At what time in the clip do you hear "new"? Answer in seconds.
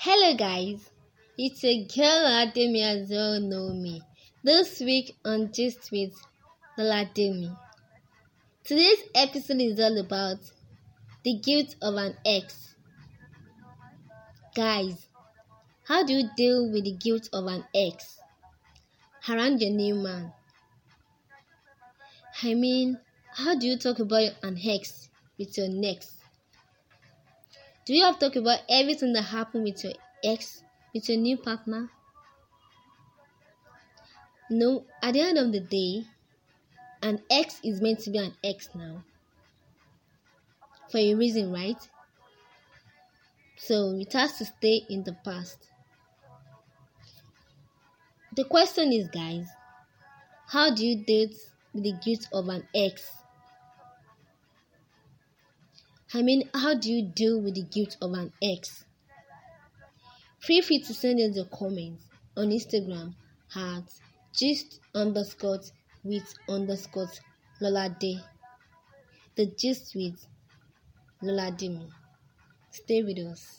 19.72-19.96, 31.16-31.38